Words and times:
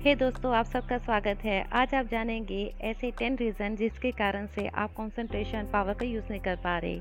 हे 0.00 0.10
hey 0.10 0.18
दोस्तों, 0.18 0.54
आप 0.54 0.64
सबका 0.64 0.98
स्वागत 0.98 1.38
है। 1.44 1.68
आज 1.72 1.94
आप 1.94 2.06
जानेंगे 2.06 2.74
ऐसे 2.80 3.10
टेन 3.10 3.36
रीज़न 3.36 3.76
जिसके 3.76 4.10
कारण 4.10 4.46
से 4.46 4.66
आप 4.68 4.90
कंसंट्रेशन 4.90 5.68
पावर 5.72 5.94
का 5.94 6.06
यूज़ 6.06 6.24
नहीं 6.30 6.40
कर 6.40 6.56
पा 6.56 6.78
रहे। 6.78 7.00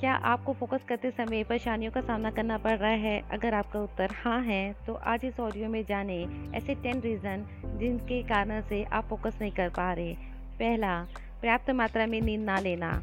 क्या 0.00 0.14
आपको 0.14 0.52
फोकस 0.52 0.80
करते 0.88 1.10
समय 1.10 1.44
परेशानियों 1.44 1.92
का 1.92 2.00
सामना 2.00 2.30
करना 2.30 2.58
पड़ 2.58 2.76
रहा 2.76 2.90
है? 2.90 3.22
अगर 3.30 3.54
आपका 3.54 3.80
उत्तर 3.80 4.10
हाँ 4.12 4.42
है 4.42 4.74
तो 4.86 4.94
आज 4.94 5.24
इस 5.24 5.40
ऑडियो 5.40 5.68
में 5.68 5.84
जाने 5.84 6.26
ऐसे 6.54 6.74
टेन 6.74 7.00
रीज़न 7.00 7.46
जिनके 7.78 8.22
कारण 8.22 8.62
से 8.62 8.84
आप 8.84 9.04
फोकस 9.04 9.38
नहीं 9.40 9.52
कर 9.52 9.68
पा 9.68 9.92
रहे। 9.92 10.14
पहला, 10.58 11.02
पर्याप्त 11.42 11.70
मात्रा 11.70 12.06
में 12.06 12.20
नींद 12.20 12.40
ना 12.40 12.58
लेना। 12.58 13.02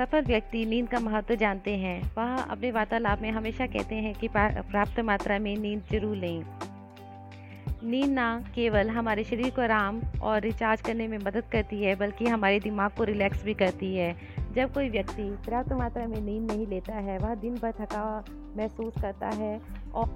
सफल 0.00 0.22
व्यक्ति 0.22 0.64
नींद 0.66 0.88
का 0.88 0.98
महत्व 1.00 1.34
जानते 1.34 1.76
हैं। 1.76 2.00
वह 2.16 2.36
अपने 2.42 2.70
वार्तालाप 2.70 3.22
में 3.22 3.30
हमेशा 3.30 3.66
कहते 3.66 3.94
हैं 3.94 4.14
कि 4.14 4.28
प्राप्त 4.28 5.00
मात्रा 5.00 5.38
में 5.38 5.56
नींद 5.56 5.82
ज़रूर 5.92 6.16
लें। 6.16 6.44
नींद 7.82 8.10
ना 8.10 8.28
केवल 8.54 8.90
हमारे 8.90 9.24
शरीर 9.24 9.50
को 9.50 9.62
आराम 9.62 10.00
और 10.22 10.40
रिचार्ज 10.40 10.80
करने 10.80 11.08
में 11.08 11.18
मदद 11.18 11.44
करती 11.52 11.82
है, 11.82 11.94
बल्कि 11.96 12.26
हमारे 12.26 12.60
दिमाग 12.60 12.90
को 12.90 13.04
रिलैक्स 13.04 13.44
भी 13.44 13.54
करती 13.54 13.94
है। 13.96 14.14
जब 14.54 14.72
कोई 14.74 14.88
व्यक्ति 14.88 15.22
पर्याप्त 15.46 15.72
मात्रा 15.72 16.06
में 16.06 16.20
नींद 16.20 16.50
नहीं 16.50 16.66
लेता 16.66 16.94
है, 16.94 17.18
वह 17.18 17.34
दिन 17.34 17.54
भर 17.54 17.72
थका 17.80 18.24
महसूस 18.56 19.00
करता 19.02 19.28
है 19.34 19.54
और 19.94 20.06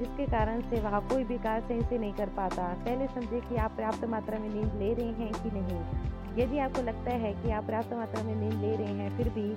जिसके 0.00 0.26
कारण 0.26 0.60
से 0.60 0.80
वह 0.80 0.98
कोई 1.08 1.24
भी 1.24 1.38
कार्य 1.38 1.68
सही 1.68 1.82
से 1.82 1.98
नहीं 1.98 2.12
कर 2.14 2.28
पाता। 2.36 2.74
पहले 2.84 3.06
समझे 3.06 3.40
कि 3.40 3.56
आप 3.56 3.70
पर्याप्त 3.70 4.04
मात्रा 4.08 4.38
में 4.38 4.48
नींद 4.48 4.72
ले 4.74 4.92
रहे 4.94 5.12
हैं 5.14 5.32
कि 5.32 5.50
नहीं। 5.52 6.14
यदि 6.38 6.58
आपको 6.58 6.82
लगता 6.82 7.10
है 7.16 7.32
कि 7.34 7.50
आप 7.50 7.64
पर्याप्त 7.64 7.92
मात्रा 7.94 8.22
में 8.22 8.34
नींद 8.36 8.60
ले 8.62 8.74
रहे 8.76 8.94
हैं, 8.94 9.16
फिर 9.16 9.28
भी 9.30 9.48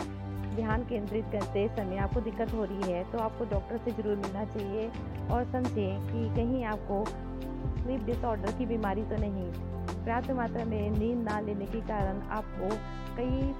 ध्यान 0.55 0.83
केंद्रित 0.85 1.25
करते 1.31 1.67
समय 1.69 1.97
आपको 1.99 2.21
दिक्कत 2.21 2.53
हो 2.53 2.63
रही 2.63 2.91
है 2.91 3.03
तो 3.11 3.17
आपको 3.19 3.45
डॉक्टर 3.49 3.77
से 3.77 3.91
ज़रूर 3.91 4.15
मिलना 4.17 4.43
चाहिए 4.45 4.87
और 5.31 5.43
समझें 5.51 6.07
कि 6.07 6.23
कहीं 6.35 6.63
आपको 6.65 7.03
स्लीप 7.05 8.05
डिसऑर्डर 8.05 8.51
की 8.57 8.65
बीमारी 8.65 9.03
तो 9.03 9.17
नहीं। 9.17 9.51
पर्याप्त 9.89 10.31
मात्रा 10.31 10.65
में 10.65 10.89
नींद 10.91 11.23
ना 11.23 11.39
लेने 11.41 11.65
के 11.65 11.81
कारण 11.87 12.21
आपको 12.31 12.69
कई 13.17 13.53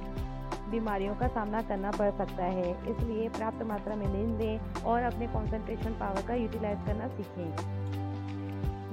बीमारियों 0.72 1.16
का 1.16 1.28
सामना 1.30 1.62
करना 1.64 1.92
पड़ 1.92 2.10
सकता 2.14 2.46
है, 2.46 2.72
इसलिए 2.92 3.28
पर्याप्त 3.30 3.64
मात्रा 3.66 3.96
में 3.96 4.08
नींद 4.08 4.42
लें 4.42 4.84
और 4.84 5.04
अपने 5.04 5.28
कंसंट्रेशन 5.28 6.00
पावर 6.00 6.28
का 6.28 6.34
यूटिलाइज 6.36 6.86
करना 6.88 7.08
सीखें। 7.10 7.50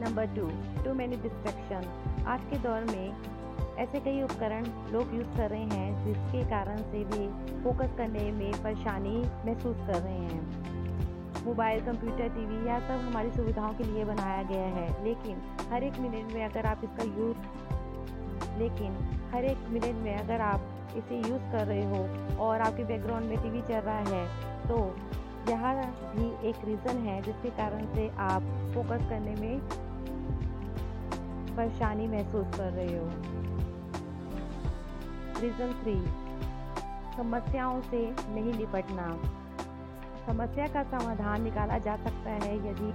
Number 0.00 0.26
two 0.36 0.50
too 0.84 0.94
many 0.94 1.16
distraction 1.18 2.24
आज 2.28 2.40
के 2.50 2.58
दौर 2.58 2.84
में 2.86 3.35
ऐसे 3.78 4.00
कई 4.00 4.22
उपकरण 4.22 4.64
लोग 4.92 5.14
यूज़ 5.14 5.36
कर 5.36 5.50
रहे 5.50 5.64
हैं, 5.64 6.04
जिसके 6.04 6.44
कारण 6.50 6.76
से 6.82 7.04
भी 7.04 7.26
फोकस 7.62 7.90
करने 7.98 8.30
में 8.32 8.62
परेशानी 8.62 9.16
महसूस 9.46 9.76
कर 9.86 9.98
रहे 9.98 10.14
हैं। 10.14 11.44
मोबाइल 11.44 11.84
कंप्यूटर 11.86 12.28
टीवी 12.28 12.56
यह 12.66 12.78
सब 12.78 13.04
हमारी 13.06 13.30
सुविधाओं 13.30 13.74
के 13.74 13.84
लिए 13.84 14.04
बनाया 14.04 14.42
गया 14.42 14.66
है। 14.76 15.04
लेकिन 15.04 15.42
हर 15.72 15.82
एक 15.82 15.98
मिनट 15.98 16.32
में 16.32 16.44
अगर 16.44 16.66
आप 16.66 16.80
इसका 16.84 17.04
यूज़ 17.18 18.58
लेकिन 18.58 18.96
हर 19.32 19.44
एक 19.44 19.68
मिनट 19.70 19.96
में 19.96 20.16
अगर 20.16 20.40
आप 20.40 20.94
इसे 20.96 21.16
यूज़ 21.18 21.42
कर 21.52 21.66
रहे 21.66 21.84
हो 21.84 22.44
और 22.44 22.60
आपके 22.60 22.84
बैकग्राउंड 22.84 23.24
में 23.24 23.38
टीवी 23.42 23.60
चल 23.62 23.80
रहा 23.80 23.98
है 24.08 24.24
तो 24.68 24.78
यह 25.50 25.72
भी 26.14 26.48
एक 26.48 26.64
रीज़न 26.64 26.98
है 26.98 27.20
जिसके 27.22 27.50
कारण 27.58 27.86
से 27.94 28.08
आप 28.22 28.42
फोकस 28.74 29.08
करने 29.08 29.34
में 29.34 29.60
परेशानी 31.56 32.06
महसूस 32.08 32.56
कर 32.56 32.72
रहे 32.72 32.96
हो। 32.98 33.55
रीज़न 35.40 35.72
थ्री 35.82 35.94
समस्याओं 37.16 37.80
से 37.80 37.98
नहीं 38.30 38.52
निपटना। 38.54 39.08
समस्या 40.26 40.66
का 40.66 40.82
समाधान 40.84 41.42
निकाला 41.42 41.78
जा 41.78 41.96
सकता 41.96 42.30
है 42.44 42.54
यदि 42.58 42.92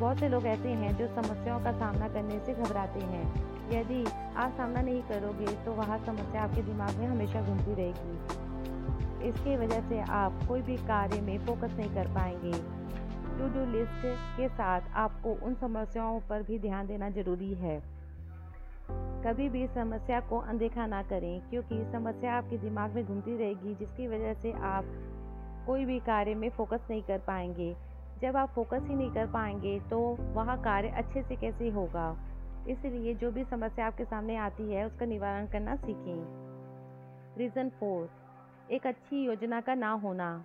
बहुत 0.00 0.18
से 0.20 0.28
लोग 0.28 0.46
ऐसे 0.46 0.68
हैं 0.70 0.96
जो 0.98 1.06
समस्याओं 1.14 1.60
का 1.64 1.72
सामना 1.72 2.08
करने 2.08 2.38
से 2.38 2.54
घबराते 2.54 3.00
हैं। 3.00 3.24
यदि 3.72 4.04
आप 4.36 4.52
सामना 4.52 4.80
नहीं 4.80 5.02
करोगे 5.02 5.46
तो 5.64 5.72
वह 5.72 5.96
समस्या 6.06 6.42
आपके 6.42 6.62
दिमाग 6.62 6.96
में 6.96 7.06
हमेशा 7.06 7.42
घूमती 7.42 7.74
रहेगी। 7.74 9.28
इसकी 9.28 9.56
वजह 9.56 9.88
से 9.88 10.00
आप 10.14 10.40
कोई 10.48 10.62
भी 10.62 10.76
कार्य 10.76 11.20
में 11.20 11.38
फोकस 11.46 11.72
नहीं 11.76 11.94
कर 11.94 12.06
पाएँगे। 12.14 12.52
टू 13.38 13.48
डू 13.54 13.64
लिस्ट 13.72 14.06
के 14.36 14.48
साथ 14.48 14.80
आपको 14.94 15.32
उन 15.46 15.54
समस्याओं 15.54 16.20
पर 16.20 16.42
भी 16.42 16.58
ध्यान 16.58 16.86
देना 16.86 17.10
ज़रूरी 17.10 17.52
है। 17.54 17.95
कभी 19.26 19.48
भी 19.48 19.66
समस्या 19.66 20.20
को 20.20 20.38
अनदेखा 20.38 20.86
ना 20.86 21.02
करें, 21.02 21.40
क्योंकि 21.50 21.84
समस्या 21.92 22.34
आपके 22.34 22.58
दिमाग 22.58 22.94
में 22.94 23.04
घूमती 23.06 23.36
रहेगी, 23.36 23.74
जिसकी 23.74 24.06
वजह 24.08 24.34
से 24.34 24.52
आप 24.52 24.84
कोई 25.66 25.84
भी 25.84 25.98
कार्य 26.00 26.34
में 26.34 26.48
फोकस 26.50 26.86
नहीं 26.90 27.02
कर 27.02 27.18
पाएँगे। 27.18 27.74
जब 28.22 28.36
आप 28.36 28.48
फोकस 28.48 28.82
ही 28.82 28.94
नहीं 28.94 29.10
कर 29.10 29.26
पाएँगे 29.26 29.78
तो 29.80 29.98
वह 30.34 30.54
कार्य 30.56 30.88
अच्छे 30.88 31.22
से 31.22 31.36
कैसे 31.36 31.68
होगा? 31.70 32.16
इसलिए 32.68 33.14
जो 33.14 33.30
भी 33.30 33.44
समस्या 33.44 33.86
आपके 33.86 34.04
सामने 34.04 34.36
आती 34.36 34.70
है, 34.72 34.86
उसका 34.86 35.06
निवारण 35.06 35.46
करना 35.46 35.76
सीखें। 35.76 36.24
रीज़न 37.38 37.68
फोर 37.70 38.08
एक 38.70 38.86
अच्छी 38.86 39.24
योजना 39.24 39.60
का 39.60 39.74
ना 39.74 39.90
होना। 39.90 40.44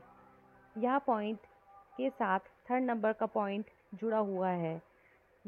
यह 0.77 0.97
पॉइंट 0.97 1.39
के 1.97 2.09
साथ 2.09 2.39
थर्ड 2.39 2.83
नंबर 2.83 3.13
का 3.13 3.25
पॉइंट 3.25 3.65
जुड़ा 3.93 4.17
हुआ 4.17 4.49
है। 4.49 4.81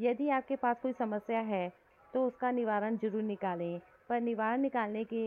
यदि 0.00 0.28
आपके 0.28 0.56
पास 0.56 0.76
कोई 0.82 0.92
समस्या 0.92 1.40
है 1.40 1.83
तो 2.14 2.26
उसका 2.26 2.50
निवारण 2.52 2.96
ज़रूर 2.96 3.22
निकालें। 3.22 3.80
पर 4.08 4.20
निवारण 4.20 4.60
निकालने 4.60 5.04
के 5.04 5.24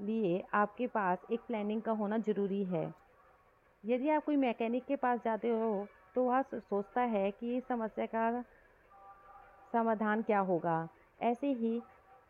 लिए 0.00 0.42
आपके 0.54 0.86
पास 0.88 1.26
एक 1.30 1.40
प्लानिंग 1.40 1.82
का 1.82 1.92
होना 1.92 2.18
ज़रूरी 2.20 2.62
है। 2.66 2.92
यदि 3.84 4.08
आप 4.10 4.24
कोई 4.24 4.36
मैकेनिक 4.38 4.84
के 4.86 4.96
पास 4.96 5.20
जाते 5.24 5.48
हो 5.50 5.86
तो 6.16 6.24
वह 6.24 6.42
सोचता 6.44 7.02
है 7.02 7.30
कि 7.30 7.56
इस 7.56 7.66
समस्या 7.68 8.06
का 8.06 8.42
समाधान 9.72 10.22
क्या 10.22 10.38
होगा। 10.40 10.88
ऐसे 11.20 11.52
ही 11.52 11.80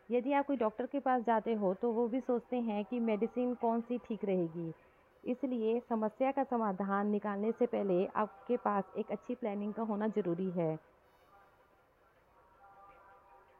यदि 0.08 0.32
आप 0.32 0.46
कोई 0.46 0.56
डॉक्टर 0.56 0.86
के 0.86 1.00
पास 1.00 1.22
जाते 1.24 1.54
हो 1.54 1.72
तो 1.74 1.92
वो 1.92 2.06
भी 2.08 2.20
सोचते 2.20 2.56
हैं 2.60 2.84
कि 2.84 3.00
मेडिसिन 3.00 3.54
कौन 3.54 3.80
सी 3.80 3.98
ठीक 3.98 4.24
रहेगी। 4.24 4.72
इसलिए 5.24 5.78
समस्या 5.80 6.30
का 6.32 6.44
समाधान 6.44 7.10
निकालने 7.10 7.52
से 7.52 7.66
पहले 7.66 8.06
आपके 8.16 8.56
पास 8.56 8.84
एक 8.98 9.10
अच्छी 9.10 9.34
प्लानिंग 9.34 9.74
का 9.74 9.82
होना 9.82 10.08
ज़रूरी 10.08 10.50
है। 10.50 10.78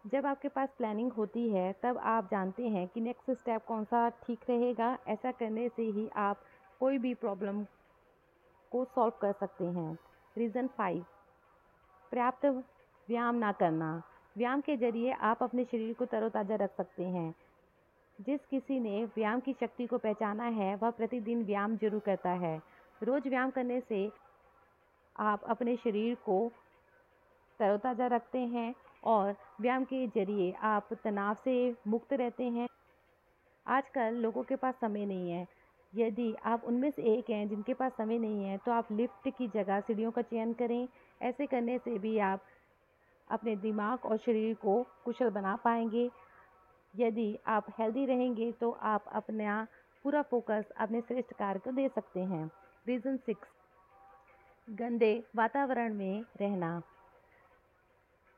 जब 0.05 0.27
आपके 0.27 0.49
पास 0.49 0.69
प्लानिंग 0.79 1.13
होती 1.13 1.49
है, 1.49 1.73
तब 1.83 1.99
आप 1.99 2.29
जानते 2.31 2.69
हैं 2.69 2.87
कि 2.89 3.01
नेक्स्ट 3.01 3.31
स्टेप 3.31 3.65
कौन 3.65 3.85
सा 3.85 4.09
ठीक 4.09 4.39
रहेगा। 4.51 4.97
ऐसा 5.09 5.33
करने 5.33 5.69
से 5.69 5.83
ही 5.83 6.09
आप 6.17 6.41
कोई 6.81 6.99
भी 6.99 7.15
प्रॉब्लम 7.15 7.63
को 8.73 8.85
सॉल्व 8.85 9.13
कर 9.21 9.33
सकते 9.33 9.65
हैं। 9.65 9.99
रीज़न 10.37 10.67
फाइव 10.69 11.05
पर्याप्त 12.13 12.47
व्यायाम 12.47 13.35
ना 13.35 13.53
करना। 13.53 14.03
व्यायाम 14.37 14.61
के 14.61 14.77
ज़रिए 14.77 15.13
आप 15.13 15.43
अपने 15.43 15.65
शरीर 15.65 15.95
को 15.95 16.05
तरोताज़ा 16.05 16.55
रख 16.55 16.77
सकते 16.77 17.05
हैं। 17.05 17.35
जिस 18.19 18.45
किसी 18.47 18.81
ने 18.81 19.05
व्यायाम 19.05 19.41
की 19.41 19.53
शक्ति 19.53 19.87
को 19.87 19.99
पहचाना 19.99 20.45
है, 20.45 20.75
वह 20.77 20.91
प्रतिदिन 20.91 21.45
व्यायाम 21.45 21.77
ज़रूर 21.77 22.01
करता 22.01 22.31
है। 22.31 22.61
रोज़ 23.03 23.29
व्यायाम 23.29 23.51
करने 23.51 23.81
से 23.81 24.11
आप 25.17 25.45
अपने 25.45 25.77
शरीर 25.77 26.15
को 26.15 26.51
तरोताज़ा 27.61 28.07
रखते 28.07 28.39
हैं। 28.39 28.75
और 29.05 29.35
व्यायाम 29.61 29.85
के 29.85 30.07
ज़रिए 30.07 30.53
आप 30.65 30.93
तनाव 31.05 31.37
से 31.45 31.55
मुक्त 31.89 32.13
रहते 32.13 32.45
हैं। 32.45 32.67
आजकल 33.67 34.15
लोगों 34.15 34.43
के 34.43 34.57
पास 34.57 34.75
समय 34.75 35.07
नहीं 35.07 35.31
है। 35.31 35.47
यदि 35.93 36.35
आप 36.45 36.63
उनमें 36.65 36.91
से 36.91 37.03
एक 37.15 37.31
हैं 37.31 37.49
जिनके 37.49 37.75
पास 37.75 37.93
समय 37.93 38.19
नहीं 38.19 38.45
है 38.45 38.57
तो 38.59 38.73
आप 38.73 38.89
लिफ्ट 38.93 39.29
की 39.29 39.49
जगह 39.49 39.81
सीढ़ियों 39.81 40.11
का 40.11 40.23
चयन 40.23 40.53
करें। 40.53 40.89
ऐसे 41.21 41.47
करने 41.47 41.79
से 41.79 41.99
भी 41.99 42.19
आप 42.19 42.45
अपने 43.29 43.57
दिमाग 43.57 44.05
और 44.05 44.17
शरीर 44.17 44.55
को 44.55 44.83
कुशल 45.05 45.31
बना 45.31 45.55
पाएँगे। 45.57 46.11
यदि 46.95 47.39
आप 47.47 47.67
हेल्दी 47.79 48.05
रहेंगे 48.07 48.51
तो 48.53 48.71
आप 48.85 49.05
अपना 49.13 49.67
पूरा 50.05 50.23
फोकस 50.23 50.71
अपने 50.77 51.01
श्रेष्ठ 51.01 51.33
कार्य 51.33 51.61
को 51.61 51.73
दे 51.73 51.89
सकते 51.89 52.21
हैं। 52.21 52.51
रीज़न 52.87 53.17
सिक्स 53.17 53.49
गंदे 54.69 55.13
वातावरण 55.37 55.95
में 55.95 56.25
रहना। 56.41 56.81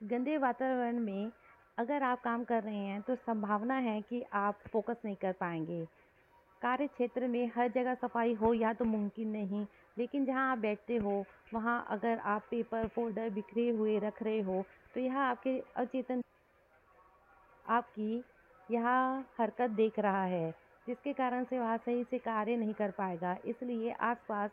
गंदे 0.04 0.36
वातावरण 0.36 0.98
में 1.00 1.32
अगर 1.78 2.02
आप 2.02 2.20
काम 2.22 2.44
कर 2.44 2.62
रहे 2.62 2.76
हैं 2.76 3.00
तो 3.02 3.14
संभावना 3.16 3.74
है 3.80 4.00
कि 4.02 4.22
आप 4.34 4.58
फोकस 4.72 4.96
नहीं 5.04 5.16
कर 5.16 5.32
पाएँगे। 5.32 5.84
कार्य 6.62 6.86
क्षेत्र 6.86 7.26
में 7.28 7.50
हर 7.56 7.68
जगह 7.68 7.94
सफ़ाई 7.94 8.34
हो, 8.34 8.52
या 8.54 8.72
तो 8.72 8.84
मुमकिन 8.84 9.28
नहीं, 9.28 9.66
लेकिन 9.96 10.24
जहाँ 10.26 10.50
आप 10.52 10.58
बैठते 10.58 10.96
हो, 10.96 11.14
वहाँ 11.54 11.84
अगर 11.90 12.18
आप 12.26 12.46
पेपर 12.50 12.86
फोल्डर 12.88 13.30
बिखरे 13.30 13.68
हुए 13.70 13.98
रख 13.98 14.22
रहे 14.22 14.40
हो 14.40 14.66
तो 14.94 15.00
यह 15.00 15.18
आपके 15.18 15.58
अचेतन 15.76 16.22
आपकी 17.64 18.24
यह 18.68 18.86
हरकत 19.38 19.70
देख 19.72 19.98
रहा 19.98 20.24
है, 20.24 20.50
जिसके 20.86 21.12
कारण 21.12 21.44
से 21.44 21.58
वह 21.58 21.76
सही 21.76 22.04
से 22.04 22.18
कार्य 22.20 22.56
नहीं 22.56 22.74
कर 22.74 22.90
पाएगा। 22.90 23.36
इसलिए 23.44 23.92
आसपास 24.02 24.50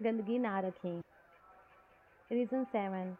गंदगी 0.00 0.38
ना 0.38 0.58
रखें। 0.60 1.00
रीज़न 2.30 2.64
सेवन 2.66 3.14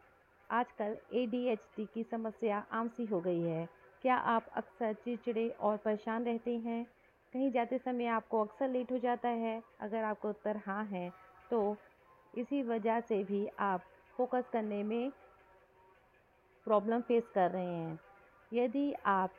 आजकल 0.51 0.97
ए 1.13 1.57
की 1.79 2.03
समस्या 2.05 2.65
आम 2.73 2.89
सी 2.89 3.05
हो 3.07 3.21
गई 3.21 3.41
है। 3.41 3.69
क्या 4.05 4.15
आप 4.29 4.47
अक्सर 4.57 4.93
चिड़चिड़े 4.95 5.49
और 5.61 5.77
परेशान 5.77 6.25
रहते 6.25 6.57
हैं? 6.59 6.85
कहीं 7.33 7.51
जाते 7.53 7.79
समय 7.79 8.07
आपको 8.09 8.41
अक्सर 8.41 8.69
लेट 8.69 8.93
हो 8.93 8.99
जाता 8.99 9.29
है? 9.29 9.63
अगर 9.81 10.05
आपका 10.05 10.29
उत्तर 10.29 10.57
हाँ 10.67 10.85
है 10.87 11.09
तो 11.51 11.77
इसी 12.35 12.63
वजह 12.63 13.01
से 13.01 13.23
भी 13.25 13.47
आप 13.61 13.85
फोकस 14.17 14.49
करने 14.53 14.83
में 14.83 15.11
प्रॉब्लम 16.67 17.01
फेस 17.01 17.29
कर 17.35 17.51
रहे 17.51 17.67
हैं। 17.67 17.99
यदि 18.53 18.93
आप 19.07 19.35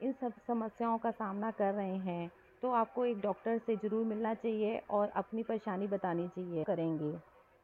इन 0.00 0.12
सब 0.12 0.32
समस्याओं 0.46 0.98
का 0.98 1.10
सामना 1.12 1.50
कर 1.50 1.72
रहे 1.74 1.96
हैं 2.00 2.30
तो 2.62 2.70
आपको 2.72 3.04
एक 3.04 3.20
डॉक्टर 3.20 3.58
से 3.58 3.76
ज़रूर 3.78 4.04
मिलना 4.06 4.34
चाहिए 4.34 4.78
और 4.90 5.08
अपनी 5.16 5.42
परेशानी 5.42 5.86
बतानी 5.86 6.28
चाहिए। 6.28 6.64
करेंगे। 6.64 7.10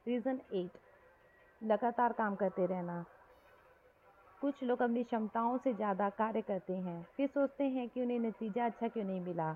रीज़न 0.06 0.40
एट 0.52 0.78
लगातार 1.64 2.12
काम 2.12 2.34
करते 2.34 2.66
रहना। 2.66 3.04
कुछ 4.42 4.62
लोग 4.62 4.82
अपनी 4.82 5.02
क्षमताओं 5.04 5.56
से 5.58 5.72
ज़्यादा 5.74 6.08
कार्य 6.12 6.40
करते 6.42 6.72
हैं 6.72 7.02
फिर 7.16 7.28
सोचते 7.28 7.64
हैं 7.66 7.88
कि 7.88 8.02
उन्हें 8.02 8.18
नतीजा 8.20 8.66
अच्छा 8.66 8.88
क्यों 8.88 9.04
नहीं 9.04 9.20
मिला। 9.20 9.52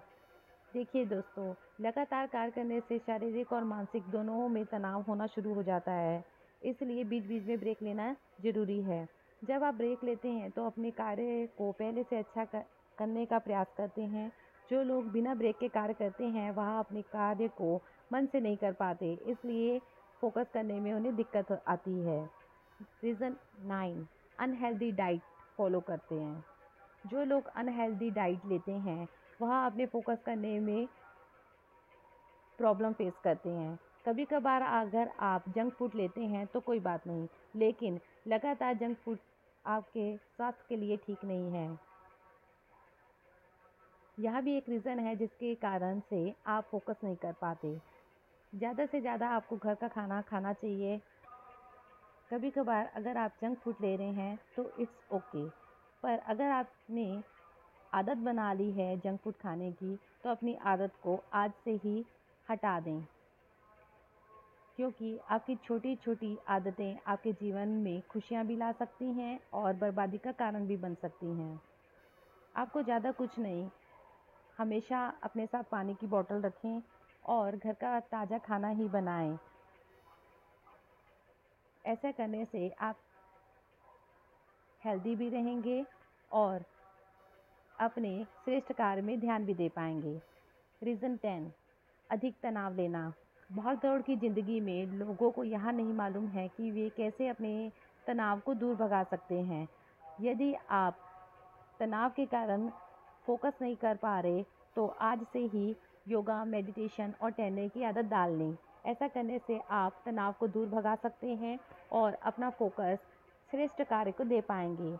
देखिए 0.74 1.04
दोस्तों 1.06 1.52
लगातार 1.80 2.26
कार्य 2.26 2.50
करने 2.50 2.80
से 2.80 2.98
शारीरिक 2.98 3.52
और 3.52 3.64
मानसिक 3.64 4.10
दोनों 4.10 4.48
में 4.48 4.64
तनाव 4.66 5.02
होना 5.02 5.26
शुरू 5.26 5.54
हो 5.54 5.62
जाता 5.62 5.92
है 5.92 6.24
इसलिए 6.62 7.04
बीच 7.04 7.24
बीच 7.24 7.46
में 7.46 7.58
ब्रेक 7.60 7.82
लेना 7.82 8.14
ज़रूरी 8.42 8.80
है। 8.82 9.06
जब 9.42 9.64
आप 9.64 9.74
ब्रेक 9.74 10.04
लेते 10.04 10.28
हैं 10.28 10.50
तो 10.50 10.66
अपने 10.66 10.90
कार्य 10.92 11.46
को 11.58 11.70
पहले 11.72 12.02
से 12.02 12.16
अच्छा 12.18 12.44
कर, 12.44 12.64
करने 12.98 13.26
का 13.26 13.38
प्रयास 13.38 13.74
करते 13.76 14.02
हैं। 14.04 14.30
जो 14.68 14.82
लोग 14.82 15.10
बिना 15.12 15.34
ब्रेक 15.34 15.58
के 15.58 15.68
कार्य 15.68 15.94
करते 15.94 16.24
हैं 16.26 16.50
वह 16.50 16.78
अपने 16.78 17.02
कार्य 17.12 17.48
को 17.58 17.80
मन 18.10 18.26
से 18.26 18.40
नहीं 18.40 18.56
कर 18.56 18.72
पाते 18.72 19.12
इसलिए 19.26 19.80
फोकस 20.20 20.46
करने 20.54 20.80
में 20.80 20.92
उन्हें 20.92 21.14
दिक्कत 21.16 21.52
आती 21.68 21.98
है। 22.02 22.24
Reason 23.04 23.36
nine 23.64 24.06
unhealthy 24.38 24.90
diet 24.92 25.22
follow 25.56 25.80
करते 25.80 26.14
हैं। 26.14 26.44
जो 27.06 27.24
लोग 27.24 27.46
अनहेल्दी 27.46 28.10
डाइट 28.10 28.44
लेते 28.46 28.72
हैं, 28.72 29.08
वह 29.40 29.54
अपने 29.56 29.86
फोकस 29.86 30.22
करने 30.26 30.58
में 30.60 30.88
प्रॉब्लम 32.58 32.92
फेस 32.92 33.18
करते 33.24 33.50
हैं। 33.50 33.78
कभी 34.06 34.24
कभार 34.24 34.62
अगर 34.62 35.10
आप 35.20 35.44
जंक 35.48 35.72
फ़ूड 35.72 35.94
लेते 35.94 36.20
हैं 36.20 36.46
तो 36.46 36.60
कोई 36.60 36.80
बात 36.80 37.06
नहीं, 37.06 37.26
लेकिन 37.56 38.00
लगातार 38.28 38.74
जंक 38.74 38.98
फ़ूड 38.98 39.18
आपके 39.64 40.16
स्वास्थ्य 40.16 40.64
के 40.68 40.76
लिए 40.76 40.96
ठीक 40.96 41.24
नहीं 41.24 41.50
है। 41.52 41.78
यह 44.18 44.40
भी 44.40 44.56
एक 44.56 44.68
रीज़न 44.68 44.98
है 44.98 45.14
जिसके 45.16 45.54
कारण 45.54 46.00
से 46.00 46.34
आप 46.46 46.68
फोकस 46.70 46.96
नहीं 47.04 47.16
कर 47.16 47.32
पाते। 47.32 47.76
ज़्यादा 48.52 48.86
से 48.86 49.00
ज़्यादा 49.00 49.28
आपको 49.28 49.56
घर 49.56 49.74
का 49.74 49.88
खाना 49.88 50.20
खाना 50.22 50.52
चाहिए। 50.52 51.00
कभी 52.30 52.50
कभार 52.50 52.86
अगर 52.96 53.16
आप 53.16 53.36
जंक 53.42 53.58
फ़ूड 53.58 53.76
ले 53.80 53.94
रहे 53.96 54.12
हैं 54.12 54.38
तो 54.56 54.70
इट्स 54.78 55.04
ओके 55.10 55.48
पर 56.02 56.18
अगर 56.28 56.50
आपने 56.50 57.22
आदत 57.92 58.16
बना 58.24 58.52
ली 58.52 58.70
है 58.72 58.96
जंक 59.00 59.20
फ़ूड 59.20 59.34
खाने 59.34 59.70
की 59.72 59.96
तो 60.24 60.30
अपनी 60.30 60.54
आदत 60.66 60.96
को 61.02 61.16
आज 61.34 61.52
से 61.64 61.70
ही 61.84 62.04
हटा 62.46 62.78
दें। 62.80 63.04
क्योंकि 64.78 65.18
आपकी 65.30 65.56
छोटी 65.56 65.94
छोटी 65.96 66.36
आदतें 66.48 66.98
आपके 67.06 67.32
जीवन 67.32 67.68
में 67.78 68.02
खुशियाँ 68.02 68.44
भी 68.46 68.56
ला 68.56 68.70
सकती 68.72 69.12
हैं 69.12 69.38
और 69.52 69.72
बर्बादी 69.76 70.18
का 70.18 70.32
कारण 70.32 70.66
भी 70.66 70.76
बन 70.76 70.94
सकती 70.94 71.34
हैं। 71.38 71.60
आपको 72.54 72.82
ज़्यादा 72.82 73.10
कुछ 73.12 73.38
नहीं, 73.38 73.70
हमेशा 74.58 75.06
अपने 75.22 75.46
साथ 75.46 75.64
पानी 75.64 75.94
की 75.94 76.06
बोतल 76.06 76.42
रखें 76.42 76.80
और 77.28 77.56
घर 77.56 77.72
का 77.72 77.98
ताज़ा 78.02 78.38
खाना 78.38 78.68
ही 78.70 78.88
बनाएँ। 78.88 79.36
ऐसा 81.84 82.10
करने 82.10 82.44
से 82.44 82.68
आप 82.80 82.96
हेल्दी 84.82 85.14
भी 85.16 85.28
रहेंगे 85.28 85.84
और 86.30 86.64
अपने 87.74 88.12
श्रेष्ठ 88.44 88.72
कार्य 88.72 89.02
में 89.02 89.18
ध्यान 89.20 89.44
भी 89.44 89.54
दे 89.54 89.68
पाएँगे। 89.68 90.20
रीज़न 90.82 91.16
टेन 91.16 91.50
अधिक 92.10 92.34
तनाव 92.42 92.74
लेना। 92.74 93.12
भाग 93.50 93.76
दौड़ 93.76 94.00
की 94.02 94.16
ज़िंदगी 94.16 94.60
में 94.60 94.86
लोगों 94.88 95.30
को 95.30 95.44
यह 95.44 95.70
नहीं 95.70 95.92
मालूम 95.92 96.26
है 96.28 96.46
कि 96.48 96.70
वे 96.70 96.88
कैसे 96.96 97.28
अपने 97.28 97.70
तनाव 98.06 98.40
को 98.40 98.54
दूर 98.54 98.74
भगा 98.76 99.02
सकते 99.02 99.40
हैं। 99.42 99.68
यदि 100.20 100.54
आप 100.70 100.98
तनाव 101.80 102.10
के 102.10 102.26
कारण 102.26 102.68
फोकस 103.26 103.58
नहीं 103.62 103.76
कर 103.76 103.96
पा 103.96 104.18
रहे 104.20 104.42
तो 104.76 104.86
आज 105.00 105.26
से 105.32 105.38
ही 105.46 105.74
योगा 106.08 106.44
मेडिटेशन 106.44 107.14
और 107.22 107.30
टहलने 107.30 107.68
की 107.68 107.84
आदत 107.84 108.04
डाल 108.04 108.32
लें। 108.32 108.56
ऐसा 108.86 109.08
करने 109.08 109.38
से 109.38 109.60
आप 109.70 110.02
तनाव 110.04 110.34
को 110.40 110.46
दूर 110.48 110.66
भगा 110.68 110.94
सकते 110.94 111.34
हैं 111.34 111.58
और 111.92 112.14
अपना 112.22 112.50
फोकस 112.50 112.98
श्रेष्ठ 113.50 113.82
कार्य 113.82 114.12
को 114.12 114.24
दे 114.24 114.40
पाएँगे। 114.40 114.96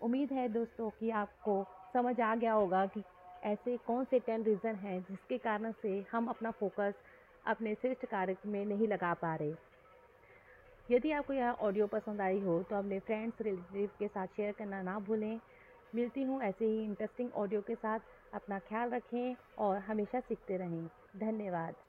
उम्मीद 0.00 0.32
है 0.32 0.48
दोस्तों 0.48 0.90
कि 0.90 1.10
आपको 1.12 1.62
समझ 1.94 2.20
आ 2.20 2.34
गया 2.34 2.52
होगा 2.52 2.84
कि 2.86 3.02
ऐसे 3.44 3.76
कौन 3.76 4.04
से 4.04 4.18
टेन 4.18 4.42
रीज़न 4.42 4.74
हैं 4.76 5.00
जिसके 5.00 5.38
कारण 5.38 5.72
से 5.72 6.04
हम 6.12 6.28
अपना 6.28 6.50
फोकस 6.50 6.94
अपने 7.46 7.74
श्रेष्ठ 7.74 8.04
कार्य 8.06 8.36
में 8.46 8.64
नहीं 8.66 8.88
लगा 8.88 9.12
पा 9.14 9.34
रहे। 9.34 9.54
यदि 10.90 11.10
आपको 11.12 11.32
यह 11.32 11.50
ऑडियो 11.60 11.86
पसंद 11.86 12.20
आई 12.20 12.40
हो 12.40 12.62
तो 12.62 12.76
अपने 12.76 12.98
फ्रेंड्स 12.98 13.42
रिलेटिव 13.42 13.90
के 13.98 14.08
साथ 14.08 14.26
शेयर 14.26 14.52
करना 14.52 14.82
ना 14.82 14.98
भूलें। 14.98 15.38
मिलती 15.94 16.22
हूँ 16.22 16.40
ऐसे 16.42 16.64
ही 16.64 16.84
इंटरेस्टिंग 16.84 17.32
ऑडियो 17.34 17.60
के 17.60 17.74
साथ। 17.74 17.98
अपना 18.32 18.58
ख्याल 18.58 18.90
रखें 18.90 19.36
और 19.58 19.78
हमेशा 19.78 20.20
सीखते 20.20 20.56
रहें। 20.56 20.88
धन्यवाद। 21.16 21.82